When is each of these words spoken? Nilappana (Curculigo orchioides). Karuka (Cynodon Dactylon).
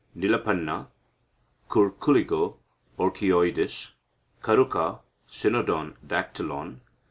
Nilappana 0.17 0.87
(Curculigo 1.69 2.57
orchioides). 2.97 3.91
Karuka 4.41 4.97
(Cynodon 5.29 5.93
Dactylon). 6.03 6.79